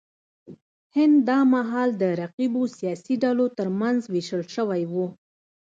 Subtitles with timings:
[0.95, 4.93] هند دا مهال د رقیبو سیاسي ډلو ترمنځ وېشل شوی و.